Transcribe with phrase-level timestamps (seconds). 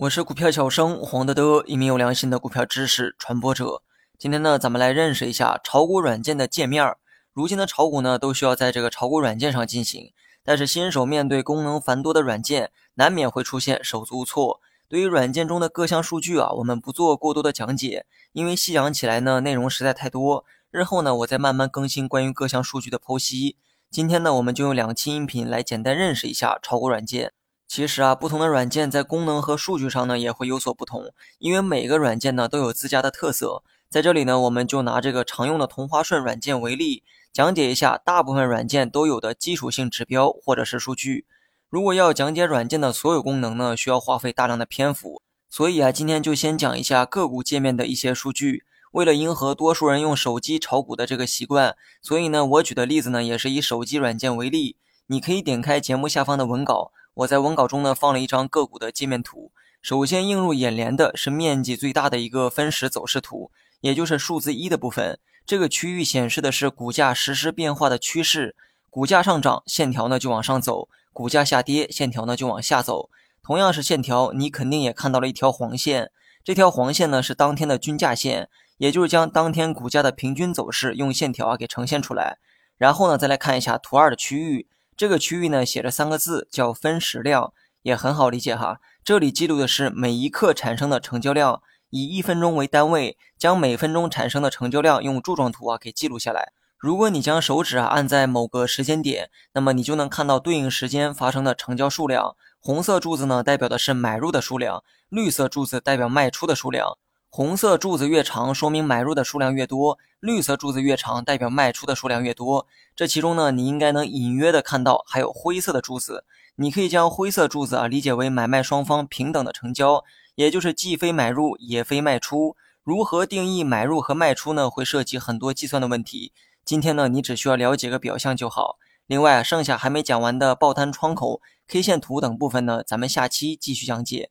[0.00, 3.82] 我是股票小生黄德德，一名有良心的股票知识传播者。
[4.18, 6.96] 今天呢，咱们来认识一下炒股软件的界面。
[7.34, 14.62] 如今的炒股呢，都需要在这个炒股软件上进行，但是新手面对功能繁多的软件，难免会出现手足无措。
[14.88, 20.46] 对于软件中的各项数据啊，我们不做过多的讲解，因为细讲起来呢，内容实在太多。
[20.70, 23.58] 日后呢，我再慢慢更新关于各项数据的剖析。
[23.90, 27.34] 今天呢，我们就用两期音频来简单认识一下炒股软件。
[27.70, 33.62] 其实啊，不同的软件在功能和数据上呢也会有所不同，因为每个软件呢都有自家的特色。
[33.88, 41.26] 在这里呢，我们就拿这个常用的同花顺软件为例，讲解一下大部分软件都有的基础性指标或者是数据。
[41.68, 48.64] 如果要讲解软件的所有功能呢，需要花费大量的篇幅，所以啊，今天就先讲一下个股界面的一些数据。
[48.90, 54.74] 为了迎合多数人用手机炒股的这个习惯，所以呢，我举的例子呢也是以手机软件为例。
[55.06, 56.90] 你可以点开节目下方的文稿。
[57.20, 59.52] 我在文稿中呢放了一张个股的界面图。
[59.82, 63.50] 首先映入眼帘的是面积最大的一个分时走势图，
[63.80, 65.18] 也就是数字一的部分。
[65.44, 68.56] 这个区域显示的是股价实时变化的趋势。
[68.88, 73.10] 股价上涨，线条呢就往上走；股价下跌，线条呢就往下走。
[73.42, 76.10] 同样是线条，你肯定也看到了一条黄线。
[76.42, 82.38] 这条黄线呢是当天的均价线，也就是将当天股价的平均走势用线条啊给呈现出来。
[82.78, 84.66] 然后呢，再来看一下图二的区域。
[85.00, 88.80] 这个区域呢，写着三个字，叫分时量，也很好理解哈。
[89.02, 96.52] 这里记录的是每一刻产生的成交量，以一分钟为单位，将每分钟产生的成交量用柱状图啊给记录下来。
[96.76, 102.36] 如果你将手指啊按在某个时间点，那么你就能看到对应时间发生的成交数量。
[102.58, 106.98] 红色柱子呢，代表的是买入的数量；绿色柱子代表卖出的数量。
[107.32, 112.66] 红色柱子越长，说明买入的数量越多；绿色柱子越长，代表卖出的数量越多。
[112.96, 116.24] 这其中呢，你应该能隐约的看到还有灰色的柱子。
[116.56, 120.02] 你可以将灰色柱子啊理解为买卖双方平等的成交，
[120.34, 122.56] 也就是既非买入也非卖出。
[122.82, 124.68] 如何定义买入和卖出呢？
[124.68, 126.32] 会涉及很多计算的问题。
[126.64, 128.78] 今天呢，你只需要了解个表象就好。
[129.06, 134.30] 另外，剩下还没讲完的报摊窗口、K 线图等部分呢，咱们下期继续讲解。